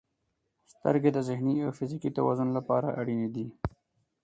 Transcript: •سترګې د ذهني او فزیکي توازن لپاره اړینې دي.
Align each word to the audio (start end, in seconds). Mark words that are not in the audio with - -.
•سترګې 0.73 1.11
د 1.13 1.19
ذهني 1.27 1.55
او 1.65 1.71
فزیکي 1.77 2.09
توازن 2.17 2.49
لپاره 2.57 2.95
اړینې 2.99 3.29
دي. 3.35 3.47